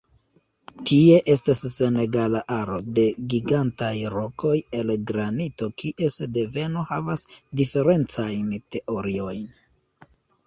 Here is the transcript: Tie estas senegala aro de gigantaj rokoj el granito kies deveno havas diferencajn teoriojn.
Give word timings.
Tie 0.89 1.17
estas 1.33 1.59
senegala 1.73 2.39
aro 2.55 2.77
de 2.99 3.03
gigantaj 3.33 3.91
rokoj 4.13 4.55
el 4.79 4.93
granito 5.11 5.69
kies 5.83 6.17
deveno 6.39 6.85
havas 6.95 7.25
diferencajn 7.61 8.49
teoriojn. 8.77 9.45